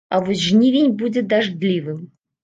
[0.15, 2.01] А вось жнівень будзе дажджлівым.